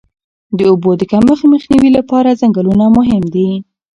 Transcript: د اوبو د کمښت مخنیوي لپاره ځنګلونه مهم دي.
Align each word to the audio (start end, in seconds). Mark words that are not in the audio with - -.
د 0.57 0.59
اوبو 0.71 0.91
د 0.97 1.01
کمښت 1.11 1.45
مخنیوي 1.53 1.89
لپاره 1.97 2.37
ځنګلونه 2.41 2.85
مهم 2.97 3.23
دي. 3.33 3.49